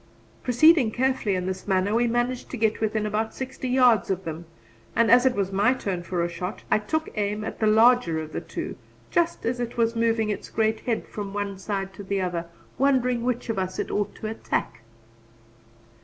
[0.41, 4.45] Proceeding carefully in this manner, we managed to get within about sixty yards of them,
[4.95, 8.19] and as it was my turn for a shot, I took aim at the larger
[8.19, 8.77] of the two,
[9.11, 12.47] just as it was moving its great head from one side to the other,
[12.79, 14.81] wondering which of us it ought to attack.